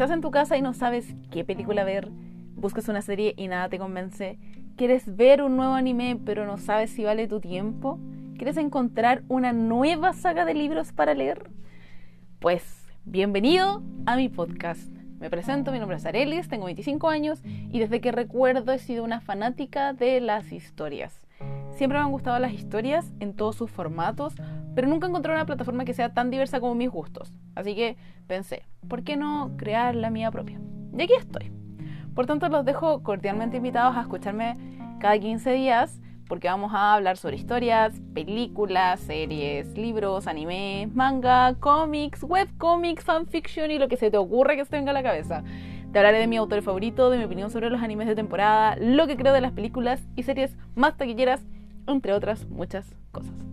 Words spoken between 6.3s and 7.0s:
no sabes